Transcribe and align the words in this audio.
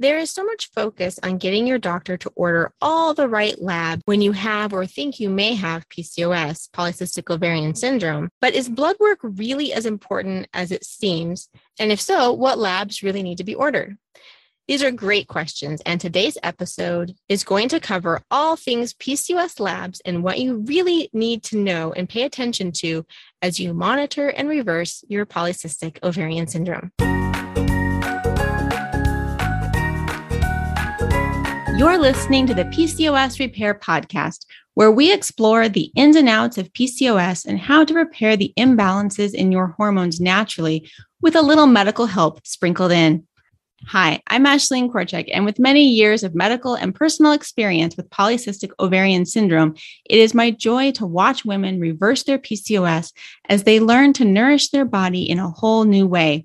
There 0.00 0.18
is 0.18 0.30
so 0.30 0.44
much 0.44 0.70
focus 0.70 1.18
on 1.24 1.38
getting 1.38 1.66
your 1.66 1.78
doctor 1.78 2.16
to 2.18 2.30
order 2.36 2.72
all 2.80 3.14
the 3.14 3.28
right 3.28 3.60
lab 3.60 4.00
when 4.04 4.22
you 4.22 4.30
have 4.30 4.72
or 4.72 4.86
think 4.86 5.18
you 5.18 5.28
may 5.28 5.54
have 5.54 5.88
PCOS, 5.88 6.70
polycystic 6.70 7.34
ovarian 7.34 7.74
syndrome. 7.74 8.28
But 8.40 8.54
is 8.54 8.68
blood 8.68 8.94
work 9.00 9.18
really 9.22 9.72
as 9.72 9.86
important 9.86 10.46
as 10.54 10.70
it 10.70 10.84
seems? 10.84 11.48
And 11.80 11.90
if 11.90 12.00
so, 12.00 12.32
what 12.32 12.58
labs 12.58 13.02
really 13.02 13.24
need 13.24 13.38
to 13.38 13.44
be 13.44 13.56
ordered? 13.56 13.98
These 14.68 14.84
are 14.84 14.92
great 14.92 15.26
questions, 15.26 15.80
and 15.86 16.00
today's 16.00 16.36
episode 16.42 17.14
is 17.28 17.42
going 17.42 17.70
to 17.70 17.80
cover 17.80 18.20
all 18.30 18.54
things 18.54 18.92
PCOS 18.92 19.58
labs 19.58 20.00
and 20.04 20.22
what 20.22 20.38
you 20.38 20.58
really 20.58 21.08
need 21.12 21.42
to 21.44 21.56
know 21.56 21.92
and 21.92 22.08
pay 22.08 22.22
attention 22.22 22.70
to 22.72 23.04
as 23.42 23.58
you 23.58 23.74
monitor 23.74 24.28
and 24.28 24.48
reverse 24.48 25.02
your 25.08 25.26
polycystic 25.26 26.00
ovarian 26.04 26.46
syndrome. 26.46 26.92
You're 31.78 31.96
listening 31.96 32.44
to 32.48 32.54
the 32.54 32.64
PCOS 32.64 33.38
Repair 33.38 33.72
Podcast, 33.72 34.46
where 34.74 34.90
we 34.90 35.12
explore 35.12 35.68
the 35.68 35.92
ins 35.94 36.16
and 36.16 36.28
outs 36.28 36.58
of 36.58 36.72
PCOS 36.72 37.46
and 37.46 37.56
how 37.56 37.84
to 37.84 37.94
repair 37.94 38.36
the 38.36 38.52
imbalances 38.58 39.32
in 39.32 39.52
your 39.52 39.68
hormones 39.68 40.20
naturally 40.20 40.90
with 41.22 41.36
a 41.36 41.40
little 41.40 41.68
medical 41.68 42.06
help 42.06 42.44
sprinkled 42.44 42.90
in. 42.90 43.28
Hi, 43.86 44.20
I'm 44.26 44.44
Ashlene 44.44 44.90
Korcek, 44.90 45.30
and 45.32 45.44
with 45.44 45.60
many 45.60 45.84
years 45.84 46.24
of 46.24 46.34
medical 46.34 46.74
and 46.74 46.92
personal 46.92 47.30
experience 47.30 47.96
with 47.96 48.10
polycystic 48.10 48.72
ovarian 48.80 49.24
syndrome, 49.24 49.76
it 50.10 50.18
is 50.18 50.34
my 50.34 50.50
joy 50.50 50.90
to 50.92 51.06
watch 51.06 51.44
women 51.44 51.78
reverse 51.78 52.24
their 52.24 52.40
PCOS 52.40 53.12
as 53.48 53.62
they 53.62 53.78
learn 53.78 54.12
to 54.14 54.24
nourish 54.24 54.70
their 54.70 54.84
body 54.84 55.30
in 55.30 55.38
a 55.38 55.48
whole 55.48 55.84
new 55.84 56.08
way. 56.08 56.44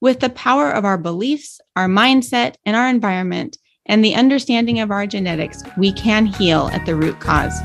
With 0.00 0.20
the 0.20 0.30
power 0.30 0.70
of 0.70 0.86
our 0.86 0.96
beliefs, 0.96 1.60
our 1.76 1.88
mindset, 1.88 2.54
and 2.64 2.74
our 2.74 2.88
environment, 2.88 3.58
and 3.86 4.04
the 4.04 4.14
understanding 4.14 4.80
of 4.80 4.90
our 4.90 5.06
genetics, 5.06 5.62
we 5.76 5.92
can 5.92 6.26
heal 6.26 6.68
at 6.72 6.86
the 6.86 6.94
root 6.94 7.18
cause. 7.20 7.58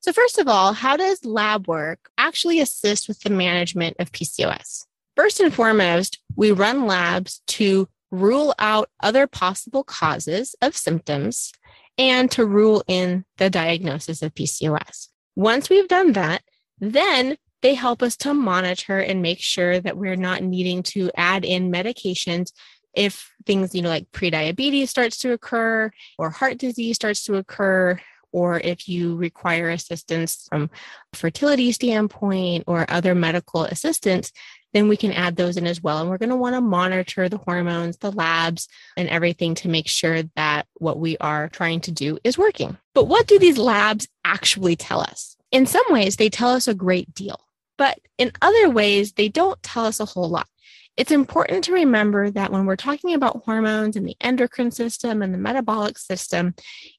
So, 0.00 0.12
first 0.12 0.38
of 0.38 0.48
all, 0.48 0.74
how 0.74 0.96
does 0.96 1.24
lab 1.24 1.66
work 1.66 2.10
actually 2.18 2.60
assist 2.60 3.08
with 3.08 3.20
the 3.20 3.30
management 3.30 3.96
of 3.98 4.12
PCOS? 4.12 4.84
First 5.16 5.40
and 5.40 5.54
foremost, 5.54 6.20
we 6.36 6.50
run 6.50 6.86
labs 6.86 7.40
to 7.46 7.88
rule 8.10 8.54
out 8.58 8.90
other 9.02 9.26
possible 9.26 9.82
causes 9.82 10.54
of 10.60 10.76
symptoms 10.76 11.52
and 11.96 12.30
to 12.32 12.44
rule 12.44 12.82
in 12.86 13.24
the 13.38 13.48
diagnosis 13.48 14.22
of 14.22 14.34
PCOS. 14.34 15.08
Once 15.36 15.70
we've 15.70 15.88
done 15.88 16.12
that, 16.12 16.42
then 16.78 17.36
they 17.64 17.72
help 17.72 18.02
us 18.02 18.14
to 18.18 18.34
monitor 18.34 18.98
and 18.98 19.22
make 19.22 19.40
sure 19.40 19.80
that 19.80 19.96
we're 19.96 20.16
not 20.16 20.42
needing 20.42 20.82
to 20.82 21.10
add 21.16 21.46
in 21.46 21.72
medications 21.72 22.52
if 22.94 23.32
things, 23.46 23.74
you 23.74 23.80
know, 23.80 23.88
like 23.88 24.10
prediabetes 24.12 24.88
starts 24.88 25.16
to 25.16 25.32
occur 25.32 25.90
or 26.18 26.28
heart 26.28 26.58
disease 26.58 26.96
starts 26.96 27.24
to 27.24 27.36
occur 27.36 27.98
or 28.32 28.60
if 28.60 28.86
you 28.86 29.16
require 29.16 29.70
assistance 29.70 30.46
from 30.50 30.68
a 31.14 31.16
fertility 31.16 31.72
standpoint 31.72 32.64
or 32.66 32.84
other 32.90 33.14
medical 33.14 33.64
assistance, 33.64 34.30
then 34.74 34.86
we 34.86 34.98
can 34.98 35.12
add 35.12 35.36
those 35.36 35.56
in 35.56 35.66
as 35.66 35.82
well. 35.82 36.00
And 36.02 36.10
we're 36.10 36.18
going 36.18 36.28
to 36.28 36.36
want 36.36 36.56
to 36.56 36.60
monitor 36.60 37.30
the 37.30 37.38
hormones, 37.38 37.96
the 37.96 38.12
labs, 38.12 38.68
and 38.96 39.08
everything 39.08 39.54
to 39.56 39.68
make 39.70 39.88
sure 39.88 40.22
that 40.36 40.66
what 40.74 40.98
we 40.98 41.16
are 41.16 41.48
trying 41.48 41.80
to 41.82 41.92
do 41.92 42.18
is 42.24 42.36
working. 42.36 42.76
But 42.92 43.04
what 43.04 43.26
do 43.26 43.38
these 43.38 43.56
labs 43.56 44.06
actually 44.22 44.76
tell 44.76 45.00
us? 45.00 45.38
In 45.50 45.64
some 45.64 45.86
ways, 45.88 46.16
they 46.16 46.28
tell 46.28 46.50
us 46.50 46.68
a 46.68 46.74
great 46.74 47.14
deal. 47.14 47.40
But 47.76 47.98
in 48.18 48.32
other 48.40 48.70
ways, 48.70 49.12
they 49.12 49.28
don't 49.28 49.62
tell 49.62 49.84
us 49.84 50.00
a 50.00 50.04
whole 50.04 50.28
lot. 50.28 50.48
It's 50.96 51.10
important 51.10 51.64
to 51.64 51.72
remember 51.72 52.30
that 52.30 52.52
when 52.52 52.66
we're 52.66 52.76
talking 52.76 53.14
about 53.14 53.42
hormones 53.44 53.96
and 53.96 54.06
the 54.06 54.16
endocrine 54.20 54.70
system 54.70 55.22
and 55.22 55.34
the 55.34 55.38
metabolic 55.38 55.98
system, 55.98 56.54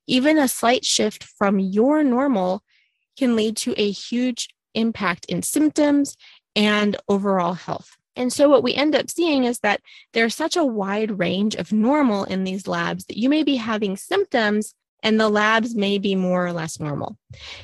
even 0.05 0.37
a 0.37 0.49
slight 0.49 0.83
shift 0.83 1.23
from 1.23 1.59
your 1.59 2.03
normal 2.03 2.61
can 3.17 3.37
lead 3.37 3.55
to 3.57 3.73
a 3.77 3.89
huge 3.89 4.49
impact 4.73 5.25
in 5.25 5.41
symptoms 5.41 6.17
and 6.57 6.97
overall 7.07 7.53
health. 7.53 7.95
And 8.17 8.31
so, 8.31 8.49
what 8.49 8.63
we 8.63 8.73
end 8.73 8.95
up 8.95 9.09
seeing 9.09 9.43
is 9.43 9.59
that 9.59 9.81
there's 10.13 10.35
such 10.35 10.55
a 10.55 10.65
wide 10.65 11.19
range 11.19 11.55
of 11.55 11.73
normal 11.73 12.23
in 12.25 12.43
these 12.43 12.67
labs 12.67 13.05
that 13.05 13.17
you 13.17 13.29
may 13.29 13.43
be 13.43 13.57
having 13.57 13.97
symptoms 13.97 14.73
and 15.03 15.19
the 15.19 15.29
labs 15.29 15.75
may 15.75 15.97
be 15.97 16.15
more 16.15 16.45
or 16.45 16.53
less 16.53 16.79
normal. 16.79 17.17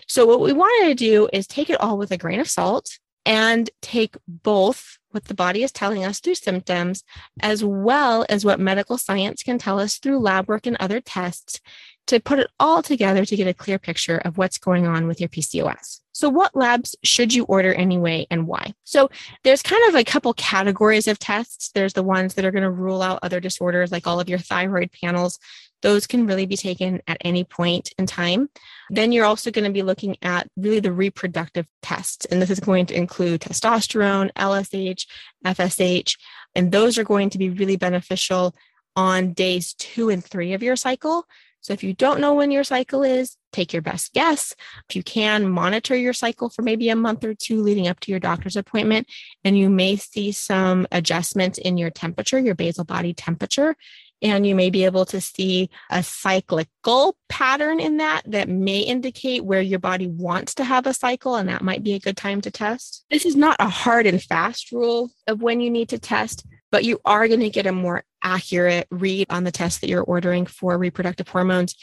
So, 0.08 0.26
what 0.26 0.42
we 0.42 0.54
wanted 0.54 0.90
to 0.90 0.96
do 0.96 1.30
is 1.32 1.48
take 1.48 1.70
it 1.70 1.80
all 1.80 1.98
with 1.98 2.12
a 2.12 2.18
grain 2.18 2.40
of 2.40 2.50
salt 2.50 3.00
and 3.26 3.70
take 3.82 4.16
both 4.28 4.98
what 5.12 5.26
the 5.26 5.34
body 5.34 5.64
is 5.64 5.72
telling 5.72 6.04
us 6.04 6.20
through 6.20 6.36
symptoms, 6.36 7.04
as 7.42 7.64
well 7.64 8.26
as 8.30 8.46
what 8.46 8.60
medical 8.60 8.98
science 8.98 9.44
can 9.44 9.58
tell 9.58 9.80
us 9.80 9.98
through 9.98 10.20
lab 10.20 10.48
work 10.48 10.66
and 10.66 10.78
other 10.80 11.02
tests, 11.02 11.60
to 12.08 12.20
put 12.20 12.40
it 12.40 12.50
all 12.60 12.82
together 12.82 13.26
to 13.26 13.36
get 13.36 13.48
a 13.48 13.54
clear 13.54 13.80
picture 13.80 14.18
of 14.18 14.38
what's 14.38 14.58
going 14.58 14.88
on 14.88 15.08
with 15.08 15.20
your 15.20 15.30
PCOS. 15.30 16.01
So, 16.22 16.30
what 16.30 16.56
labs 16.56 16.96
should 17.04 17.34
you 17.34 17.46
order 17.46 17.74
anyway 17.74 18.28
and 18.30 18.46
why? 18.46 18.76
So, 18.84 19.10
there's 19.44 19.64
kind 19.64 19.82
of 19.90 19.96
a 19.96 20.04
couple 20.04 20.32
categories 20.36 21.08
of 21.08 21.18
tests. 21.18 21.72
There's 21.74 21.94
the 21.94 22.04
ones 22.04 22.36
that 22.36 22.46
are 22.46 22.52
going 22.52 22.62
to 22.62 22.70
rule 22.70 23.02
out 23.02 23.18
other 23.24 23.40
disorders, 23.40 23.92
like 23.92 24.06
all 24.06 24.20
of 24.20 24.30
your 24.30 24.38
thyroid 24.38 24.92
panels. 25.02 25.40
Those 25.82 26.06
can 26.06 26.28
really 26.28 26.46
be 26.46 26.58
taken 26.58 27.02
at 27.08 27.18
any 27.22 27.44
point 27.44 27.92
in 27.98 28.06
time. 28.06 28.50
Then 28.92 29.12
you're 29.12 29.26
also 29.26 29.50
going 29.50 29.66
to 29.66 29.72
be 29.72 29.82
looking 29.82 30.16
at 30.22 30.48
really 30.56 30.80
the 30.80 30.92
reproductive 30.92 31.66
tests. 31.82 32.26
And 32.26 32.40
this 32.40 32.52
is 32.52 32.60
going 32.60 32.86
to 32.86 32.96
include 32.96 33.42
testosterone, 33.42 34.32
LSH, 34.34 35.08
FSH, 35.44 36.20
and 36.54 36.72
those 36.72 37.00
are 37.00 37.04
going 37.04 37.32
to 37.32 37.40
be 37.40 37.50
really 37.50 37.78
beneficial 37.78 38.54
on 38.96 39.34
days 39.34 39.74
two 39.74 40.10
and 40.10 40.24
three 40.24 40.54
of 40.54 40.62
your 40.62 40.76
cycle. 40.76 41.26
So 41.62 41.74
if 41.74 41.84
you 41.84 41.94
don't 41.94 42.20
know 42.20 42.34
when 42.34 42.52
your 42.52 42.64
cycle 42.64 43.04
is, 43.04 43.38
take 43.52 43.72
your 43.74 43.82
best 43.82 44.14
guess. 44.14 44.56
If 44.90 44.96
you 44.96 45.04
can, 45.04 45.50
monitor 45.50 45.96
your 45.96 46.14
cycle 46.14 46.50
for 46.50 46.62
maybe 46.62 46.90
a 46.90 46.96
month 46.96 47.24
or 47.24 47.34
two 47.34 47.62
leading 47.62 47.88
up 47.88 48.00
to 48.02 48.12
your 48.12 48.20
doctor's 48.20 48.56
appointment, 48.56 49.08
and 49.44 49.58
you 49.58 49.70
may 49.70 49.96
see 49.96 50.32
some 50.32 50.88
adjustments 50.92 51.58
in 51.58 51.78
your 51.78 51.90
temperature, 51.90 52.40
your 52.40 52.56
basal 52.56 52.84
body 52.84 53.14
temperature 53.14 53.76
and 54.22 54.46
you 54.46 54.56
may 54.56 54.70
be 54.70 54.86
able 54.86 55.06
to 55.06 55.20
see 55.20 55.70
a 55.90 56.04
cyclical 56.04 57.16
pattern 57.28 57.80
in 57.80 57.98
that 57.98 58.22
that 58.28 58.48
may 58.48 58.80
indicate 58.80 59.44
where 59.44 59.62
your 59.62 59.80
body 59.80 60.08
wants 60.08 60.56
to 60.56 60.64
have 60.64 60.86
a 60.86 60.94
cycle, 60.94 61.36
and 61.36 61.50
that 61.50 61.64
might 61.64 61.84
be 61.84 61.94
a 61.94 62.00
good 62.00 62.18
time 62.18 62.42
to 62.42 62.52
test. 62.52 63.04
This 63.10 63.26
is 63.26 63.36
not 63.36 63.56
a 63.60 63.70
hard 63.70 64.06
and 64.06 64.22
fast 64.22 64.72
rule 64.72 65.10
of 65.28 65.42
when 65.42 65.60
you 65.60 65.70
need 65.70 65.90
to 65.90 66.00
test, 66.00 66.46
but 66.72 66.84
you 66.84 67.00
are 67.06 67.28
going 67.28 67.40
to 67.40 67.50
get 67.50 67.66
a 67.66 67.72
more 67.72 68.04
accurate 68.24 68.88
read 68.92 69.28
on 69.30 69.44
the 69.44 69.52
test 69.52 69.82
that 69.82 69.90
you're 69.90 70.04
ordering 70.04 70.46
for 70.46 70.78
reproductive 70.78 71.28
hormones 71.28 71.76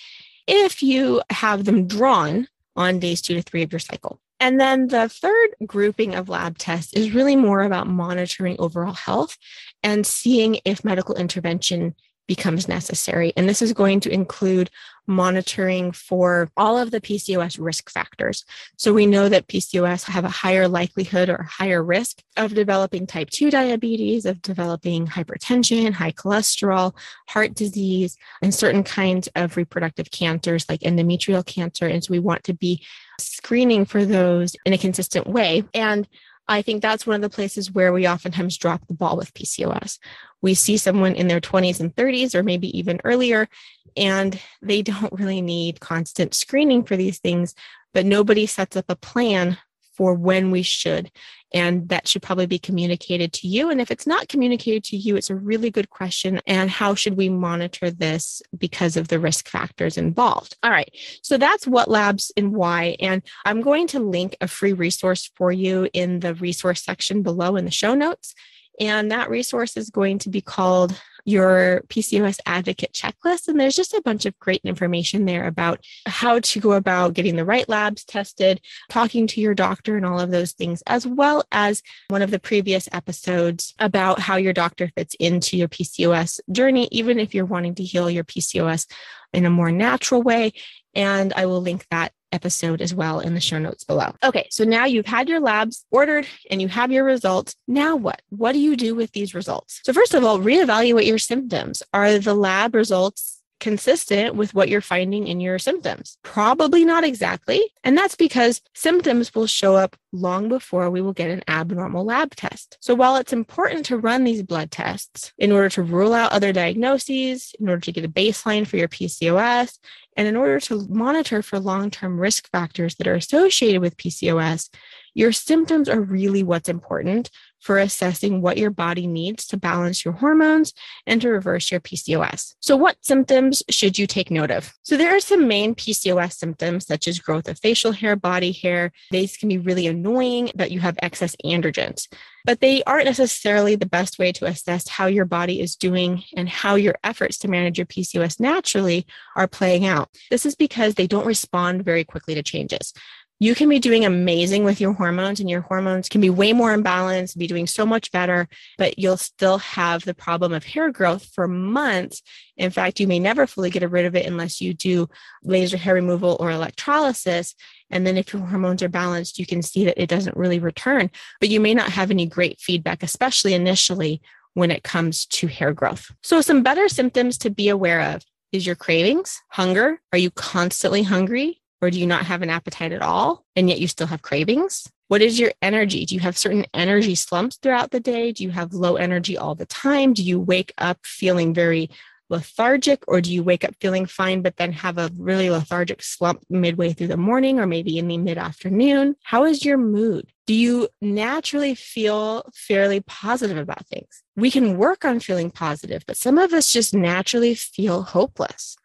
if 0.46 0.82
you 0.82 1.20
have 1.30 1.64
them 1.64 1.86
drawn 1.86 2.48
on 2.76 2.98
days 2.98 3.20
two 3.20 3.34
to 3.34 3.42
three 3.42 3.62
of 3.62 3.72
your 3.72 3.78
cycle. 3.78 4.20
And 4.40 4.60
then 4.60 4.88
the 4.88 5.08
third 5.08 5.48
grouping 5.66 6.14
of 6.14 6.28
lab 6.28 6.58
tests 6.58 6.92
is 6.92 7.12
really 7.12 7.36
more 7.36 7.62
about 7.62 7.88
monitoring 7.88 8.56
overall 8.58 8.92
health 8.92 9.36
and 9.82 10.06
seeing 10.06 10.60
if 10.64 10.84
medical 10.84 11.16
intervention 11.16 11.94
becomes 12.28 12.68
necessary. 12.68 13.32
And 13.36 13.48
this 13.48 13.60
is 13.62 13.72
going 13.72 14.00
to 14.00 14.12
include 14.12 14.70
monitoring 15.08 15.90
for 15.90 16.50
all 16.56 16.76
of 16.76 16.90
the 16.90 17.00
PCOS 17.00 17.56
risk 17.58 17.90
factors. 17.90 18.44
So 18.76 18.92
we 18.92 19.06
know 19.06 19.30
that 19.30 19.48
PCOS 19.48 20.04
have 20.04 20.24
a 20.24 20.28
higher 20.28 20.68
likelihood 20.68 21.30
or 21.30 21.42
higher 21.44 21.82
risk 21.82 22.22
of 22.36 22.54
developing 22.54 23.06
type 23.06 23.30
2 23.30 23.50
diabetes, 23.50 24.26
of 24.26 24.42
developing 24.42 25.06
hypertension, 25.06 25.92
high 25.92 26.12
cholesterol, 26.12 26.94
heart 27.28 27.54
disease, 27.54 28.18
and 28.42 28.54
certain 28.54 28.84
kinds 28.84 29.28
of 29.34 29.56
reproductive 29.56 30.10
cancers 30.10 30.68
like 30.68 30.80
endometrial 30.80 31.44
cancer. 31.44 31.86
And 31.86 32.04
so 32.04 32.12
we 32.12 32.18
want 32.18 32.44
to 32.44 32.52
be 32.52 32.84
screening 33.18 33.86
for 33.86 34.04
those 34.04 34.54
in 34.66 34.74
a 34.74 34.78
consistent 34.78 35.26
way. 35.26 35.64
And 35.72 36.06
I 36.48 36.62
think 36.62 36.80
that's 36.80 37.06
one 37.06 37.16
of 37.16 37.22
the 37.22 37.34
places 37.34 37.70
where 37.70 37.92
we 37.92 38.08
oftentimes 38.08 38.56
drop 38.56 38.86
the 38.86 38.94
ball 38.94 39.16
with 39.16 39.34
PCOS. 39.34 39.98
We 40.40 40.54
see 40.54 40.76
someone 40.76 41.14
in 41.14 41.28
their 41.28 41.40
20s 41.40 41.80
and 41.80 41.94
30s, 41.94 42.34
or 42.34 42.42
maybe 42.42 42.76
even 42.78 43.00
earlier, 43.04 43.48
and 43.96 44.40
they 44.62 44.82
don't 44.82 45.12
really 45.12 45.42
need 45.42 45.80
constant 45.80 46.34
screening 46.34 46.84
for 46.84 46.96
these 46.96 47.18
things, 47.18 47.54
but 47.92 48.06
nobody 48.06 48.46
sets 48.46 48.76
up 48.76 48.86
a 48.88 48.96
plan 48.96 49.58
for 49.98 50.14
when 50.14 50.50
we 50.52 50.62
should. 50.62 51.10
And 51.52 51.88
that 51.88 52.06
should 52.06 52.22
probably 52.22 52.46
be 52.46 52.58
communicated 52.58 53.32
to 53.34 53.48
you. 53.48 53.70
And 53.70 53.80
if 53.80 53.90
it's 53.90 54.06
not 54.06 54.28
communicated 54.28 54.84
to 54.84 54.96
you, 54.96 55.16
it's 55.16 55.30
a 55.30 55.34
really 55.34 55.70
good 55.70 55.90
question. 55.90 56.40
And 56.46 56.70
how 56.70 56.94
should 56.94 57.16
we 57.16 57.28
monitor 57.28 57.90
this 57.90 58.40
because 58.56 58.96
of 58.96 59.08
the 59.08 59.18
risk 59.18 59.48
factors 59.48 59.96
involved? 59.98 60.56
All 60.62 60.70
right. 60.70 60.90
So 61.22 61.36
that's 61.36 61.66
what 61.66 61.90
labs 61.90 62.30
and 62.36 62.54
why. 62.54 62.96
And 63.00 63.22
I'm 63.44 63.60
going 63.60 63.88
to 63.88 63.98
link 63.98 64.36
a 64.40 64.46
free 64.46 64.74
resource 64.74 65.30
for 65.36 65.50
you 65.50 65.88
in 65.92 66.20
the 66.20 66.34
resource 66.34 66.84
section 66.84 67.22
below 67.22 67.56
in 67.56 67.64
the 67.64 67.70
show 67.70 67.94
notes. 67.94 68.34
And 68.78 69.10
that 69.10 69.30
resource 69.30 69.76
is 69.76 69.90
going 69.90 70.18
to 70.20 70.30
be 70.30 70.40
called 70.40 71.00
your 71.28 71.82
PCOS 71.88 72.38
advocate 72.46 72.94
checklist. 72.94 73.48
And 73.48 73.60
there's 73.60 73.76
just 73.76 73.92
a 73.92 74.00
bunch 74.00 74.24
of 74.24 74.38
great 74.38 74.62
information 74.64 75.26
there 75.26 75.46
about 75.46 75.84
how 76.06 76.38
to 76.38 76.58
go 76.58 76.72
about 76.72 77.12
getting 77.12 77.36
the 77.36 77.44
right 77.44 77.68
labs 77.68 78.02
tested, 78.02 78.62
talking 78.88 79.26
to 79.26 79.40
your 79.40 79.54
doctor, 79.54 79.98
and 79.98 80.06
all 80.06 80.18
of 80.18 80.30
those 80.30 80.52
things, 80.52 80.82
as 80.86 81.06
well 81.06 81.44
as 81.52 81.82
one 82.08 82.22
of 82.22 82.30
the 82.30 82.38
previous 82.38 82.88
episodes 82.92 83.74
about 83.78 84.18
how 84.20 84.36
your 84.36 84.54
doctor 84.54 84.90
fits 84.96 85.14
into 85.20 85.58
your 85.58 85.68
PCOS 85.68 86.40
journey, 86.50 86.88
even 86.90 87.18
if 87.18 87.34
you're 87.34 87.44
wanting 87.44 87.74
to 87.74 87.84
heal 87.84 88.08
your 88.08 88.24
PCOS 88.24 88.86
in 89.34 89.44
a 89.44 89.50
more 89.50 89.70
natural 89.70 90.22
way. 90.22 90.54
And 90.94 91.34
I 91.36 91.44
will 91.44 91.60
link 91.60 91.84
that 91.90 92.12
episode 92.32 92.80
as 92.80 92.94
well 92.94 93.20
in 93.20 93.34
the 93.34 93.40
show 93.40 93.58
notes 93.58 93.84
below. 93.84 94.14
Okay, 94.24 94.46
so 94.50 94.64
now 94.64 94.84
you've 94.84 95.06
had 95.06 95.28
your 95.28 95.40
labs 95.40 95.84
ordered 95.90 96.26
and 96.50 96.60
you 96.60 96.68
have 96.68 96.92
your 96.92 97.04
results. 97.04 97.54
Now 97.66 97.96
what? 97.96 98.22
What 98.30 98.52
do 98.52 98.58
you 98.58 98.76
do 98.76 98.94
with 98.94 99.12
these 99.12 99.34
results? 99.34 99.80
So, 99.84 99.92
first 99.92 100.14
of 100.14 100.24
all, 100.24 100.38
reevaluate 100.38 101.06
your 101.06 101.18
symptoms. 101.18 101.82
Are 101.92 102.18
the 102.18 102.34
lab 102.34 102.74
results 102.74 103.37
consistent 103.60 104.34
with 104.34 104.54
what 104.54 104.68
you're 104.68 104.80
finding 104.80 105.26
in 105.26 105.40
your 105.40 105.58
symptoms? 105.58 106.18
Probably 106.22 106.84
not 106.84 107.04
exactly. 107.04 107.72
And 107.84 107.96
that's 107.96 108.14
because 108.14 108.60
symptoms 108.74 109.34
will 109.34 109.46
show 109.46 109.76
up 109.76 109.96
long 110.12 110.48
before 110.48 110.90
we 110.90 111.00
will 111.00 111.12
get 111.12 111.30
an 111.30 111.42
abnormal 111.48 112.04
lab 112.04 112.34
test. 112.34 112.78
So 112.80 112.94
while 112.94 113.16
it's 113.16 113.32
important 113.32 113.86
to 113.86 113.98
run 113.98 114.24
these 114.24 114.42
blood 114.42 114.70
tests 114.70 115.32
in 115.38 115.52
order 115.52 115.68
to 115.70 115.82
rule 115.82 116.14
out 116.14 116.32
other 116.32 116.52
diagnoses, 116.52 117.54
in 117.60 117.68
order 117.68 117.80
to 117.82 117.92
get 117.92 118.04
a 118.04 118.08
baseline 118.08 118.66
for 118.66 118.76
your 118.76 118.88
PCOS, 118.88 119.78
and 120.16 120.26
in 120.26 120.34
order 120.34 120.58
to 120.60 120.86
monitor 120.88 121.42
for 121.42 121.60
long 121.60 121.90
term 121.90 122.18
risk 122.18 122.50
factors 122.50 122.96
that 122.96 123.06
are 123.06 123.14
associated 123.14 123.80
with 123.80 123.96
PCOS, 123.96 124.68
your 125.14 125.32
symptoms 125.32 125.88
are 125.88 126.00
really 126.00 126.42
what's 126.42 126.68
important 126.68 127.30
for 127.60 127.78
assessing 127.78 128.40
what 128.40 128.58
your 128.58 128.70
body 128.70 129.06
needs 129.06 129.46
to 129.46 129.56
balance 129.56 130.04
your 130.04 130.14
hormones 130.14 130.72
and 131.06 131.20
to 131.20 131.28
reverse 131.28 131.70
your 131.70 131.80
PCOS. 131.80 132.54
So, 132.60 132.76
what 132.76 132.96
symptoms 133.02 133.62
should 133.70 133.98
you 133.98 134.06
take 134.06 134.30
note 134.30 134.50
of? 134.50 134.72
So, 134.82 134.96
there 134.96 135.14
are 135.14 135.20
some 135.20 135.48
main 135.48 135.74
PCOS 135.74 136.34
symptoms, 136.34 136.86
such 136.86 137.08
as 137.08 137.18
growth 137.18 137.48
of 137.48 137.58
facial 137.58 137.92
hair, 137.92 138.16
body 138.16 138.52
hair. 138.52 138.92
These 139.10 139.36
can 139.36 139.48
be 139.48 139.58
really 139.58 139.86
annoying 139.86 140.50
that 140.54 140.70
you 140.70 140.80
have 140.80 140.98
excess 141.02 141.36
androgens, 141.44 142.08
but 142.44 142.60
they 142.60 142.82
aren't 142.84 143.06
necessarily 143.06 143.74
the 143.74 143.86
best 143.86 144.18
way 144.18 144.32
to 144.32 144.46
assess 144.46 144.88
how 144.88 145.06
your 145.06 145.24
body 145.24 145.60
is 145.60 145.76
doing 145.76 146.22
and 146.36 146.48
how 146.48 146.76
your 146.76 146.94
efforts 147.04 147.38
to 147.38 147.48
manage 147.48 147.78
your 147.78 147.86
PCOS 147.86 148.40
naturally 148.40 149.06
are 149.36 149.48
playing 149.48 149.86
out. 149.86 150.08
This 150.30 150.46
is 150.46 150.54
because 150.54 150.94
they 150.94 151.06
don't 151.06 151.26
respond 151.26 151.84
very 151.84 152.04
quickly 152.04 152.34
to 152.34 152.42
changes 152.42 152.92
you 153.38 153.54
can 153.54 153.68
be 153.68 153.78
doing 153.78 154.04
amazing 154.04 154.64
with 154.64 154.80
your 154.80 154.92
hormones 154.92 155.38
and 155.40 155.48
your 155.48 155.60
hormones 155.60 156.08
can 156.08 156.20
be 156.20 156.30
way 156.30 156.52
more 156.52 156.76
imbalanced, 156.76 157.38
be 157.38 157.46
doing 157.46 157.66
so 157.66 157.86
much 157.86 158.10
better, 158.10 158.48
but 158.76 158.98
you'll 158.98 159.16
still 159.16 159.58
have 159.58 160.04
the 160.04 160.14
problem 160.14 160.52
of 160.52 160.64
hair 160.64 160.90
growth 160.90 161.24
for 161.32 161.46
months. 161.46 162.22
In 162.56 162.70
fact, 162.70 162.98
you 162.98 163.06
may 163.06 163.18
never 163.18 163.46
fully 163.46 163.70
get 163.70 163.88
rid 163.88 164.06
of 164.06 164.16
it 164.16 164.26
unless 164.26 164.60
you 164.60 164.74
do 164.74 165.08
laser 165.44 165.76
hair 165.76 165.94
removal 165.94 166.36
or 166.40 166.50
electrolysis. 166.50 167.54
And 167.90 168.06
then 168.06 168.16
if 168.16 168.32
your 168.32 168.42
hormones 168.42 168.82
are 168.82 168.88
balanced, 168.88 169.38
you 169.38 169.46
can 169.46 169.62
see 169.62 169.84
that 169.84 170.02
it 170.02 170.08
doesn't 170.08 170.36
really 170.36 170.58
return, 170.58 171.10
but 171.40 171.48
you 171.48 171.60
may 171.60 171.74
not 171.74 171.90
have 171.90 172.10
any 172.10 172.26
great 172.26 172.60
feedback, 172.60 173.02
especially 173.02 173.54
initially 173.54 174.20
when 174.54 174.70
it 174.72 174.82
comes 174.82 175.26
to 175.26 175.46
hair 175.46 175.72
growth. 175.72 176.10
So 176.22 176.40
some 176.40 176.64
better 176.64 176.88
symptoms 176.88 177.38
to 177.38 177.50
be 177.50 177.68
aware 177.68 178.14
of 178.14 178.24
is 178.50 178.66
your 178.66 178.74
cravings, 178.74 179.40
hunger. 179.50 180.00
Are 180.12 180.18
you 180.18 180.30
constantly 180.32 181.04
hungry? 181.04 181.60
Or 181.80 181.90
do 181.90 181.98
you 181.98 182.06
not 182.06 182.26
have 182.26 182.42
an 182.42 182.50
appetite 182.50 182.92
at 182.92 183.02
all 183.02 183.44
and 183.54 183.68
yet 183.68 183.80
you 183.80 183.86
still 183.86 184.08
have 184.08 184.22
cravings? 184.22 184.90
What 185.08 185.22
is 185.22 185.38
your 185.38 185.52
energy? 185.62 186.04
Do 186.04 186.14
you 186.14 186.20
have 186.20 186.36
certain 186.36 186.66
energy 186.74 187.14
slumps 187.14 187.56
throughout 187.56 187.92
the 187.92 188.00
day? 188.00 188.32
Do 188.32 188.42
you 188.42 188.50
have 188.50 188.74
low 188.74 188.96
energy 188.96 189.38
all 189.38 189.54
the 189.54 189.66
time? 189.66 190.12
Do 190.12 190.22
you 190.22 190.38
wake 190.38 190.72
up 190.76 190.98
feeling 191.04 191.54
very 191.54 191.88
lethargic 192.30 193.02
or 193.08 193.20
do 193.20 193.32
you 193.32 193.42
wake 193.42 193.64
up 193.64 193.74
feeling 193.80 194.06
fine 194.06 194.42
but 194.42 194.56
then 194.56 194.72
have 194.72 194.98
a 194.98 195.10
really 195.16 195.50
lethargic 195.50 196.02
slump 196.02 196.42
midway 196.50 196.92
through 196.92 197.06
the 197.06 197.16
morning 197.16 197.58
or 197.58 197.66
maybe 197.66 197.98
in 197.98 198.08
the 198.08 198.18
mid 198.18 198.38
afternoon? 198.38 199.16
How 199.22 199.44
is 199.44 199.64
your 199.64 199.78
mood? 199.78 200.30
Do 200.46 200.54
you 200.54 200.88
naturally 201.00 201.74
feel 201.74 202.50
fairly 202.54 203.00
positive 203.00 203.56
about 203.56 203.86
things? 203.86 204.22
We 204.36 204.50
can 204.50 204.76
work 204.76 205.04
on 205.04 205.20
feeling 205.20 205.50
positive, 205.50 206.04
but 206.06 206.16
some 206.16 206.38
of 206.38 206.52
us 206.52 206.72
just 206.72 206.94
naturally 206.94 207.54
feel 207.54 208.02
hopeless 208.02 208.76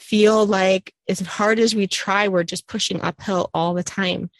feel 0.00 0.46
like 0.46 0.94
as 1.08 1.20
hard 1.20 1.58
as 1.58 1.74
we 1.74 1.86
try, 1.86 2.28
we're 2.28 2.44
just 2.44 2.66
pushing 2.66 3.00
uphill 3.00 3.50
all 3.54 3.74
the 3.74 3.82
time, 3.82 4.30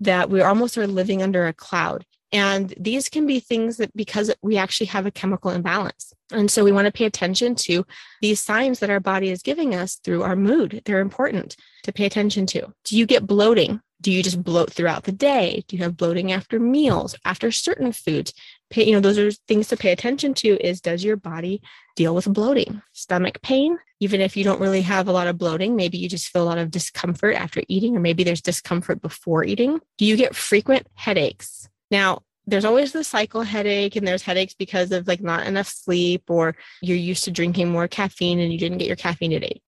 that 0.00 0.30
we 0.30 0.40
almost 0.40 0.78
are 0.78 0.86
living 0.86 1.22
under 1.22 1.46
a 1.46 1.52
cloud. 1.52 2.04
And 2.32 2.72
these 2.78 3.08
can 3.08 3.26
be 3.26 3.40
things 3.40 3.78
that 3.78 3.94
because 3.96 4.32
we 4.42 4.56
actually 4.56 4.86
have 4.86 5.06
a 5.06 5.10
chemical 5.10 5.50
imbalance. 5.50 6.12
And 6.32 6.50
so 6.50 6.64
we 6.64 6.72
want 6.72 6.86
to 6.86 6.92
pay 6.92 7.04
attention 7.04 7.54
to 7.56 7.86
these 8.20 8.40
signs 8.40 8.78
that 8.80 8.90
our 8.90 9.00
body 9.00 9.30
is 9.30 9.42
giving 9.42 9.74
us 9.74 9.96
through 9.96 10.22
our 10.22 10.36
mood. 10.36 10.82
They're 10.84 11.00
important 11.00 11.56
to 11.84 11.92
pay 11.92 12.06
attention 12.06 12.46
to. 12.46 12.72
Do 12.84 12.96
you 12.96 13.06
get 13.06 13.26
bloating? 13.26 13.80
Do 14.00 14.10
you 14.10 14.22
just 14.22 14.42
bloat 14.42 14.72
throughout 14.72 15.04
the 15.04 15.12
day? 15.12 15.62
Do 15.68 15.76
you 15.76 15.82
have 15.82 15.96
bloating 15.96 16.32
after 16.32 16.58
meals, 16.58 17.14
after 17.24 17.52
certain 17.52 17.92
foods? 17.92 18.32
Pay, 18.70 18.86
you 18.86 18.92
know, 18.92 19.00
those 19.00 19.18
are 19.18 19.30
things 19.46 19.68
to 19.68 19.76
pay 19.76 19.92
attention 19.92 20.32
to 20.34 20.56
is 20.66 20.80
does 20.80 21.04
your 21.04 21.16
body 21.16 21.60
deal 21.96 22.14
with 22.14 22.32
bloating? 22.32 22.80
Stomach 22.92 23.42
pain, 23.42 23.78
even 23.98 24.22
if 24.22 24.36
you 24.36 24.44
don't 24.44 24.60
really 24.60 24.80
have 24.82 25.08
a 25.08 25.12
lot 25.12 25.26
of 25.26 25.36
bloating, 25.36 25.76
maybe 25.76 25.98
you 25.98 26.08
just 26.08 26.28
feel 26.28 26.42
a 26.42 26.44
lot 26.44 26.56
of 26.56 26.70
discomfort 26.70 27.36
after 27.36 27.62
eating, 27.68 27.94
or 27.94 28.00
maybe 28.00 28.24
there's 28.24 28.40
discomfort 28.40 29.02
before 29.02 29.44
eating. 29.44 29.80
Do 29.98 30.06
you 30.06 30.16
get 30.16 30.34
frequent 30.34 30.86
headaches? 30.94 31.68
Now, 31.90 32.22
there's 32.46 32.64
always 32.64 32.92
the 32.92 33.04
cycle 33.04 33.42
headache, 33.42 33.96
and 33.96 34.06
there's 34.06 34.22
headaches 34.22 34.54
because 34.54 34.92
of 34.92 35.06
like 35.06 35.20
not 35.20 35.46
enough 35.46 35.68
sleep, 35.68 36.24
or 36.28 36.56
you're 36.82 36.96
used 36.96 37.24
to 37.24 37.30
drinking 37.30 37.70
more 37.70 37.88
caffeine 37.88 38.40
and 38.40 38.52
you 38.52 38.58
didn't 38.58 38.78
get 38.78 38.88
your 38.88 38.96
caffeine 38.96 39.30
today. 39.30 39.60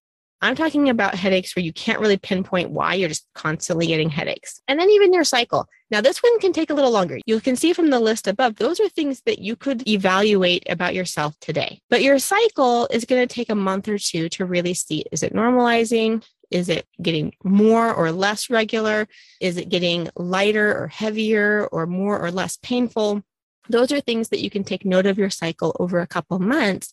I'm 0.43 0.57
talking 0.57 0.89
about 0.89 1.15
headaches 1.15 1.55
where 1.55 1.65
you 1.65 1.73
can't 1.73 2.01
really 2.01 2.17
pinpoint 2.17 2.71
why 2.71 2.95
you're 2.95 3.09
just 3.09 3.29
constantly 3.33 3.87
getting 3.87 4.11
headaches. 4.11 4.61
And 4.67 4.79
then 4.79 4.91
even 4.91 5.13
your 5.13 5.23
cycle. 5.23 5.69
Now, 5.89 6.01
this 6.01 6.21
one 6.21 6.41
can 6.41 6.53
take 6.53 6.71
a 6.71 6.75
little 6.75 6.91
longer. 6.91 7.21
You 7.27 7.39
can 7.41 7.55
see 7.55 7.73
from 7.73 7.91
the 7.91 8.01
list 8.01 8.27
above, 8.27 8.57
those 8.57 8.81
are 8.81 8.89
things 8.89 9.23
that 9.27 9.39
you 9.39 9.55
could 9.55 9.87
evaluate 9.87 10.65
about 10.69 10.97
yourself 10.97 11.39
today. 11.41 11.81
But 11.91 12.03
your 12.03 12.19
cycle 12.19 12.89
is 12.91 13.05
going 13.05 13.27
to 13.27 13.33
take 13.33 13.51
a 13.51 13.55
month 13.55 13.87
or 13.87 13.99
two 13.99 14.29
to 14.31 14.45
really 14.45 14.75
see 14.75 15.05
is 15.13 15.23
it 15.23 15.33
normalizing? 15.33 16.25
Is 16.53 16.69
it 16.69 16.87
getting 17.01 17.35
more 17.43 17.93
or 17.93 18.13
less 18.13 18.51
regular? 18.51 19.09
Is 19.41 19.57
it 19.57 19.69
getting 19.69 20.09
lighter 20.17 20.77
or 20.77 20.89
heavier 20.89 21.67
or 21.73 21.87
more 21.87 22.19
or 22.19 22.31
less 22.31 22.57
painful? 22.57 23.23
Those 23.69 23.93
are 23.93 24.01
things 24.01 24.29
that 24.29 24.43
you 24.43 24.51
can 24.51 24.65
take 24.65 24.85
note 24.85 25.07
of 25.07 25.19
your 25.19 25.31
cycle 25.31 25.77
over 25.79 26.01
a 26.01 26.07
couple 26.07 26.39
months 26.39 26.93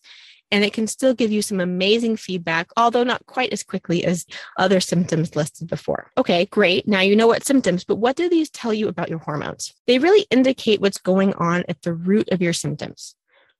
and 0.51 0.63
it 0.63 0.73
can 0.73 0.87
still 0.87 1.13
give 1.13 1.31
you 1.31 1.41
some 1.41 1.59
amazing 1.59 2.17
feedback, 2.17 2.69
although 2.75 3.03
not 3.03 3.25
quite 3.25 3.53
as 3.53 3.63
quickly 3.63 4.03
as 4.03 4.25
other 4.57 4.79
symptoms 4.79 5.35
listed 5.35 5.67
before. 5.67 6.11
Okay, 6.17 6.45
great. 6.45 6.87
Now 6.87 7.01
you 7.01 7.15
know 7.15 7.27
what 7.27 7.45
symptoms, 7.45 7.83
but 7.83 7.97
what 7.97 8.15
do 8.15 8.29
these 8.29 8.49
tell 8.49 8.73
you 8.73 8.87
about 8.87 9.09
your 9.09 9.19
hormones? 9.19 9.73
They 9.85 9.99
really 9.99 10.25
indicate 10.31 10.81
what's 10.81 10.97
going 10.97 11.33
on 11.35 11.63
at 11.67 11.81
the 11.83 11.93
root 11.93 12.29
of 12.31 12.41
your 12.41 12.53
symptoms 12.53 13.15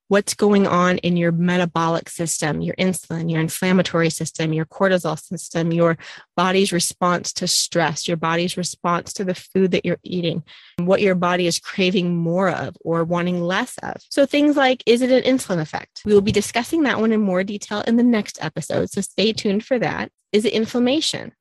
what's 0.10 0.34
going 0.34 0.68
on 0.68 0.98
in 0.98 1.16
your 1.16 1.32
metabolic 1.32 2.10
system, 2.10 2.62
your 2.62 2.75
insulin, 2.75 3.32
your 3.32 3.39
inflammatory 3.39 4.10
system, 4.10 4.51
your 4.51 4.66
cortisol 4.66 5.18
system, 5.18 5.72
your 5.72 5.98
body's 6.36 6.74
response 6.74 7.32
to 7.32 7.48
stress, 7.48 8.08
your 8.08 8.18
body's 8.18 8.58
response 8.58 9.13
to 9.13 9.24
the 9.24 9.36
food 9.36 9.72
that 9.72 9.86
you're 9.86 10.00
eating, 10.04 10.44
what 10.80 11.01
your 11.01 11.16
body 11.16 11.46
is 11.48 11.60
craving 11.60 12.18
more 12.18 12.50
of 12.50 12.75
or 12.82 13.04
wanting 13.04 13.42
less 13.42 13.78
of. 13.84 13.98
So 14.10 14.25
things 14.25 14.58
like, 14.58 14.84
is 14.86 15.01
it 15.01 15.12
an 15.12 15.24
insulin 15.24 15.62
effect? 15.62 16.01
We 16.04 16.13
will 16.13 16.22
be 16.22 16.32
discussing 16.32 16.84
that 16.84 17.00
one 17.00 17.12
in 17.12 17.22
more 17.22 17.44
detail 17.44 17.82
in 17.82 17.96
the 17.96 18.04
next 18.04 18.39
episode. 18.42 18.89
So 18.89 19.01
stay 19.01 19.32
tuned 19.32 19.63
for 19.63 19.78
that. 19.80 20.12
Is 20.32 20.44
it 20.44 20.54
inflammation? 20.54 21.34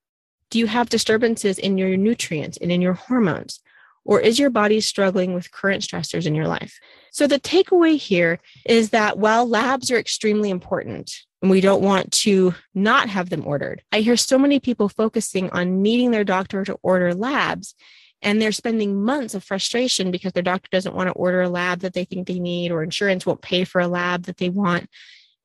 Do 0.50 0.58
you 0.58 0.66
have 0.66 0.90
disturbances 0.90 1.58
in 1.58 1.78
your 1.78 1.96
nutrients 1.96 2.58
and 2.58 2.70
in 2.70 2.82
your 2.82 2.94
hormones? 2.94 3.60
Or 4.08 4.20
is 4.20 4.38
your 4.38 4.48
body 4.48 4.80
struggling 4.80 5.34
with 5.34 5.52
current 5.52 5.82
stressors 5.82 6.24
in 6.24 6.34
your 6.34 6.48
life? 6.48 6.80
So, 7.12 7.26
the 7.26 7.38
takeaway 7.38 7.98
here 7.98 8.38
is 8.64 8.88
that 8.90 9.18
while 9.18 9.46
labs 9.46 9.90
are 9.90 9.98
extremely 9.98 10.48
important, 10.48 11.14
and 11.42 11.50
we 11.50 11.60
don't 11.60 11.82
want 11.82 12.10
to 12.24 12.54
not 12.74 13.10
have 13.10 13.28
them 13.28 13.46
ordered, 13.46 13.82
I 13.92 14.00
hear 14.00 14.16
so 14.16 14.38
many 14.38 14.60
people 14.60 14.88
focusing 14.88 15.50
on 15.50 15.82
needing 15.82 16.10
their 16.10 16.24
doctor 16.24 16.64
to 16.64 16.78
order 16.82 17.14
labs. 17.14 17.74
And 18.20 18.42
they're 18.42 18.50
spending 18.50 19.00
months 19.00 19.34
of 19.34 19.44
frustration 19.44 20.10
because 20.10 20.32
their 20.32 20.42
doctor 20.42 20.68
doesn't 20.72 20.94
want 20.94 21.06
to 21.06 21.12
order 21.12 21.42
a 21.42 21.48
lab 21.48 21.80
that 21.80 21.92
they 21.92 22.04
think 22.04 22.26
they 22.26 22.40
need, 22.40 22.72
or 22.72 22.82
insurance 22.82 23.24
won't 23.24 23.42
pay 23.42 23.62
for 23.62 23.80
a 23.80 23.86
lab 23.86 24.24
that 24.24 24.38
they 24.38 24.48
want. 24.48 24.88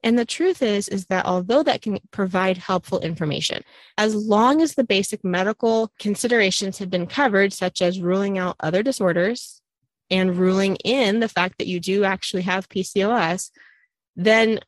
And 0.03 0.19
the 0.19 0.25
truth 0.25 0.61
is, 0.61 0.89
is 0.89 1.05
that 1.05 1.25
although 1.25 1.63
that 1.63 1.81
can 1.81 1.97
provide 2.11 2.57
helpful 2.57 2.99
information, 2.99 3.63
as 3.97 4.13
long 4.13 4.61
as 4.61 4.75
the 4.75 4.83
basic 4.83 5.23
medical 5.23 5.93
considerations 5.97 6.77
have 6.79 6.89
been 6.89 7.07
covered, 7.07 7.53
such 7.53 7.81
as 7.81 8.01
ruling 8.01 8.37
out 8.37 8.57
other 8.59 8.83
disorders 8.83 9.61
and 10.09 10.37
ruling 10.37 10.75
in 10.83 11.21
the 11.21 11.29
fact 11.29 11.57
that 11.57 11.67
you 11.67 11.79
do 11.79 12.03
actually 12.03 12.41
have 12.41 12.67
PCOS, 12.67 13.49
then 14.17 14.59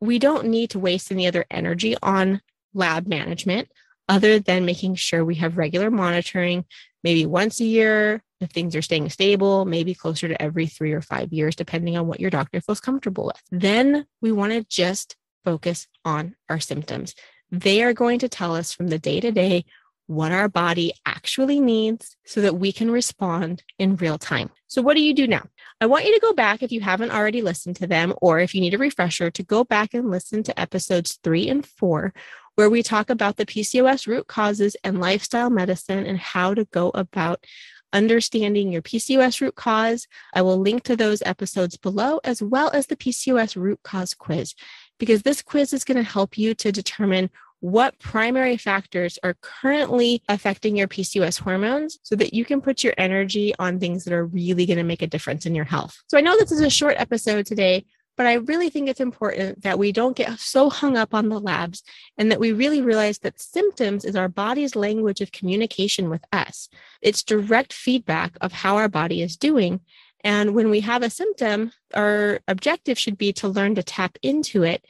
we 0.00 0.18
don't 0.18 0.46
need 0.46 0.70
to 0.70 0.80
waste 0.80 1.12
any 1.12 1.28
other 1.28 1.46
energy 1.48 1.96
on 2.02 2.40
lab 2.74 3.06
management 3.06 3.68
other 4.08 4.40
than 4.40 4.64
making 4.64 4.96
sure 4.96 5.24
we 5.24 5.36
have 5.36 5.56
regular 5.56 5.90
monitoring, 5.90 6.64
maybe 7.04 7.24
once 7.24 7.60
a 7.60 7.64
year, 7.64 8.22
if 8.42 8.50
things 8.50 8.76
are 8.76 8.82
staying 8.82 9.10
stable, 9.10 9.64
maybe 9.64 9.94
closer 9.94 10.28
to 10.28 10.40
every 10.40 10.66
three 10.66 10.92
or 10.92 11.00
five 11.00 11.32
years, 11.32 11.56
depending 11.56 11.96
on 11.96 12.06
what 12.06 12.20
your 12.20 12.30
doctor 12.30 12.60
feels 12.60 12.80
comfortable 12.80 13.26
with. 13.26 13.42
Then 13.50 14.06
we 14.20 14.32
want 14.32 14.52
to 14.52 14.64
just 14.64 15.16
focus 15.44 15.86
on 16.04 16.34
our 16.48 16.60
symptoms. 16.60 17.14
They 17.50 17.82
are 17.82 17.92
going 17.92 18.18
to 18.20 18.28
tell 18.28 18.56
us 18.56 18.72
from 18.72 18.88
the 18.88 18.98
day 18.98 19.20
to 19.20 19.30
day 19.30 19.64
what 20.06 20.32
our 20.32 20.48
body 20.48 20.92
actually 21.06 21.60
needs 21.60 22.16
so 22.26 22.40
that 22.40 22.56
we 22.56 22.72
can 22.72 22.90
respond 22.90 23.62
in 23.78 23.96
real 23.96 24.18
time. 24.18 24.50
So, 24.66 24.82
what 24.82 24.94
do 24.94 25.02
you 25.02 25.14
do 25.14 25.26
now? 25.26 25.46
I 25.80 25.86
want 25.86 26.04
you 26.04 26.14
to 26.14 26.20
go 26.20 26.32
back 26.32 26.62
if 26.62 26.72
you 26.72 26.80
haven't 26.80 27.12
already 27.12 27.42
listened 27.42 27.76
to 27.76 27.86
them, 27.86 28.14
or 28.20 28.40
if 28.40 28.54
you 28.54 28.60
need 28.60 28.74
a 28.74 28.78
refresher, 28.78 29.30
to 29.30 29.42
go 29.42 29.64
back 29.64 29.94
and 29.94 30.10
listen 30.10 30.42
to 30.44 30.60
episodes 30.60 31.18
three 31.22 31.48
and 31.48 31.64
four, 31.64 32.12
where 32.56 32.70
we 32.70 32.82
talk 32.82 33.10
about 33.10 33.36
the 33.36 33.46
PCOS 33.46 34.06
root 34.06 34.26
causes 34.26 34.76
and 34.84 35.00
lifestyle 35.00 35.50
medicine 35.50 36.04
and 36.04 36.18
how 36.18 36.54
to 36.54 36.64
go 36.66 36.90
about 36.94 37.44
understanding 37.92 38.72
your 38.72 38.82
PCOS 38.82 39.40
root 39.40 39.54
cause. 39.54 40.06
I 40.34 40.42
will 40.42 40.58
link 40.58 40.82
to 40.84 40.96
those 40.96 41.22
episodes 41.24 41.76
below, 41.76 42.20
as 42.24 42.42
well 42.42 42.70
as 42.72 42.86
the 42.86 42.96
PCOS 42.96 43.56
root 43.56 43.80
cause 43.82 44.14
quiz, 44.14 44.54
because 44.98 45.22
this 45.22 45.42
quiz 45.42 45.72
is 45.72 45.84
going 45.84 45.96
to 45.96 46.02
help 46.02 46.38
you 46.38 46.54
to 46.54 46.72
determine 46.72 47.30
what 47.62 47.96
primary 48.00 48.56
factors 48.56 49.20
are 49.22 49.36
currently 49.40 50.20
affecting 50.28 50.76
your 50.76 50.88
PCOS 50.88 51.38
hormones 51.38 51.96
so 52.02 52.16
that 52.16 52.34
you 52.34 52.44
can 52.44 52.60
put 52.60 52.82
your 52.82 52.92
energy 52.98 53.54
on 53.60 53.78
things 53.78 54.02
that 54.02 54.12
are 54.12 54.26
really 54.26 54.66
going 54.66 54.78
to 54.78 54.82
make 54.82 55.00
a 55.00 55.06
difference 55.06 55.46
in 55.46 55.54
your 55.54 55.64
health. 55.64 55.96
So 56.08 56.18
I 56.18 56.22
know 56.22 56.36
this 56.36 56.50
is 56.50 56.60
a 56.60 56.68
short 56.68 56.96
episode 56.98 57.46
today, 57.46 57.84
but 58.16 58.26
I 58.26 58.34
really 58.34 58.70
think 58.70 58.88
it's 58.88 59.00
important 59.00 59.62
that 59.62 59.78
we 59.78 59.92
don't 59.92 60.16
get 60.16 60.38
so 60.38 60.70
hung 60.70 60.96
up 60.96 61.14
on 61.14 61.28
the 61.28 61.40
labs 61.40 61.82
and 62.18 62.30
that 62.30 62.40
we 62.40 62.52
really 62.52 62.80
realize 62.80 63.18
that 63.20 63.40
symptoms 63.40 64.04
is 64.04 64.16
our 64.16 64.28
body's 64.28 64.76
language 64.76 65.20
of 65.20 65.32
communication 65.32 66.10
with 66.10 66.24
us. 66.32 66.68
It's 67.00 67.22
direct 67.22 67.72
feedback 67.72 68.36
of 68.40 68.52
how 68.52 68.76
our 68.76 68.88
body 68.88 69.22
is 69.22 69.36
doing. 69.36 69.80
And 70.24 70.54
when 70.54 70.70
we 70.70 70.80
have 70.80 71.02
a 71.02 71.10
symptom, 71.10 71.72
our 71.94 72.40
objective 72.46 72.98
should 72.98 73.18
be 73.18 73.32
to 73.34 73.48
learn 73.48 73.74
to 73.76 73.82
tap 73.82 74.18
into 74.22 74.62
it 74.62 74.84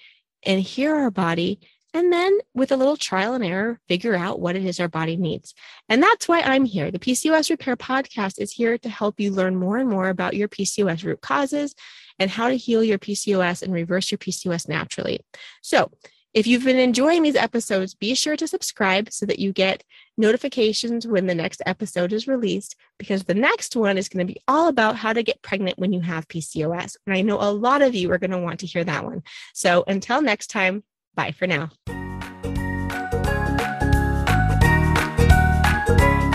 and 0.44 0.60
hear 0.60 0.94
our 0.94 1.10
body 1.10 1.60
and 1.94 2.12
then 2.12 2.38
with 2.54 2.72
a 2.72 2.76
little 2.76 2.96
trial 2.96 3.34
and 3.34 3.44
error, 3.44 3.78
figure 3.86 4.14
out 4.14 4.40
what 4.40 4.56
it 4.56 4.64
is 4.64 4.80
our 4.80 4.88
body 4.88 5.16
needs. 5.16 5.54
And 5.88 6.02
that's 6.02 6.26
why 6.26 6.40
I'm 6.40 6.64
here. 6.64 6.90
The 6.90 6.98
PCOS 6.98 7.50
Repair 7.50 7.76
Podcast 7.76 8.40
is 8.40 8.52
here 8.52 8.78
to 8.78 8.88
help 8.88 9.20
you 9.20 9.30
learn 9.30 9.56
more 9.56 9.76
and 9.76 9.90
more 9.90 10.08
about 10.08 10.34
your 10.34 10.48
PCOS 10.48 11.04
root 11.04 11.20
causes 11.20 11.74
and 12.18 12.30
how 12.30 12.48
to 12.48 12.56
heal 12.56 12.82
your 12.82 12.98
PCOS 12.98 13.62
and 13.62 13.72
reverse 13.72 14.10
your 14.10 14.18
PCOS 14.18 14.68
naturally. 14.68 15.20
So, 15.60 15.90
if 16.34 16.46
you've 16.46 16.64
been 16.64 16.78
enjoying 16.78 17.22
these 17.22 17.36
episodes, 17.36 17.94
be 17.94 18.14
sure 18.14 18.38
to 18.38 18.48
subscribe 18.48 19.12
so 19.12 19.26
that 19.26 19.38
you 19.38 19.52
get 19.52 19.84
notifications 20.16 21.06
when 21.06 21.26
the 21.26 21.34
next 21.34 21.60
episode 21.66 22.10
is 22.10 22.26
released, 22.26 22.74
because 22.98 23.24
the 23.24 23.34
next 23.34 23.76
one 23.76 23.98
is 23.98 24.08
going 24.08 24.26
to 24.26 24.32
be 24.32 24.40
all 24.48 24.68
about 24.68 24.96
how 24.96 25.12
to 25.12 25.22
get 25.22 25.42
pregnant 25.42 25.78
when 25.78 25.92
you 25.92 26.00
have 26.00 26.28
PCOS. 26.28 26.96
And 27.06 27.14
I 27.14 27.20
know 27.20 27.36
a 27.38 27.52
lot 27.52 27.82
of 27.82 27.94
you 27.94 28.10
are 28.12 28.18
going 28.18 28.30
to 28.30 28.38
want 28.38 28.60
to 28.60 28.66
hear 28.66 28.82
that 28.82 29.04
one. 29.04 29.22
So 29.52 29.84
until 29.86 30.22
next 30.22 30.46
time, 30.46 30.84
Bye 31.14 31.32
for 31.32 31.46
now. 31.46 31.70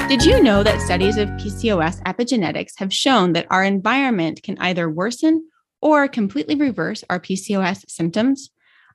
Did 0.08 0.24
you 0.24 0.42
know 0.42 0.64
that 0.64 0.82
studies 0.82 1.18
of 1.18 1.28
PCOS 1.30 2.02
epigenetics 2.04 2.74
have 2.78 2.94
shown 2.94 3.34
that 3.34 3.48
our 3.50 3.64
environment 3.64 4.42
can 4.42 4.58
either 4.60 4.90
worsen 4.90 5.50
or 5.82 6.08
completely 6.08 6.56
reverse 6.56 7.04
our 7.10 7.20
PCOS 7.20 7.90
symptoms? 7.90 8.50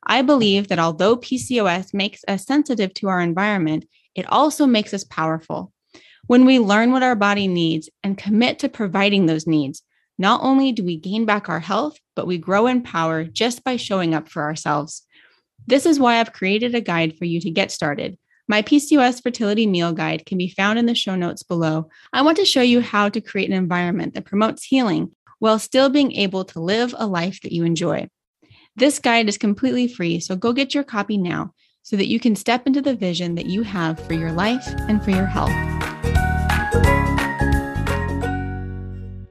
I 0.06 0.22
believe 0.22 0.68
that 0.68 0.78
although 0.78 1.16
PCOS 1.16 1.94
makes 1.94 2.22
us 2.26 2.44
sensitive 2.44 2.92
to 2.94 3.08
our 3.08 3.20
environment, 3.20 3.86
it 4.14 4.30
also 4.30 4.66
makes 4.66 4.92
us 4.92 5.04
powerful. 5.04 5.72
When 6.26 6.44
we 6.44 6.58
learn 6.58 6.92
what 6.92 7.02
our 7.02 7.14
body 7.14 7.48
needs 7.48 7.88
and 8.02 8.18
commit 8.18 8.58
to 8.60 8.68
providing 8.68 9.26
those 9.26 9.46
needs, 9.46 9.82
not 10.18 10.40
only 10.42 10.72
do 10.72 10.84
we 10.84 10.96
gain 10.96 11.24
back 11.24 11.48
our 11.48 11.60
health, 11.60 11.98
but 12.14 12.26
we 12.26 12.38
grow 12.38 12.66
in 12.66 12.82
power 12.82 13.24
just 13.24 13.64
by 13.64 13.76
showing 13.76 14.14
up 14.14 14.28
for 14.28 14.42
ourselves. 14.42 15.02
This 15.66 15.86
is 15.86 15.98
why 15.98 16.18
I've 16.18 16.32
created 16.32 16.74
a 16.74 16.80
guide 16.80 17.16
for 17.16 17.24
you 17.24 17.40
to 17.40 17.50
get 17.50 17.70
started. 17.70 18.18
My 18.48 18.62
PCOS 18.62 19.22
fertility 19.22 19.66
meal 19.66 19.92
guide 19.92 20.26
can 20.26 20.36
be 20.36 20.48
found 20.50 20.78
in 20.78 20.86
the 20.86 20.94
show 20.94 21.14
notes 21.14 21.42
below. 21.42 21.88
I 22.12 22.22
want 22.22 22.36
to 22.38 22.44
show 22.44 22.60
you 22.60 22.80
how 22.80 23.08
to 23.08 23.20
create 23.20 23.48
an 23.48 23.56
environment 23.56 24.14
that 24.14 24.24
promotes 24.24 24.64
healing 24.64 25.12
while 25.42 25.58
still 25.58 25.88
being 25.88 26.12
able 26.12 26.44
to 26.44 26.60
live 26.60 26.94
a 26.96 27.04
life 27.04 27.40
that 27.40 27.50
you 27.50 27.64
enjoy. 27.64 28.08
This 28.76 29.00
guide 29.00 29.28
is 29.28 29.36
completely 29.36 29.88
free, 29.88 30.20
so 30.20 30.36
go 30.36 30.52
get 30.52 30.72
your 30.72 30.84
copy 30.84 31.18
now 31.18 31.52
so 31.82 31.96
that 31.96 32.06
you 32.06 32.20
can 32.20 32.36
step 32.36 32.64
into 32.64 32.80
the 32.80 32.94
vision 32.94 33.34
that 33.34 33.46
you 33.46 33.64
have 33.64 33.98
for 34.06 34.12
your 34.12 34.30
life 34.30 34.64
and 34.88 35.02
for 35.02 35.10
your 35.10 35.26
health. 35.26 35.81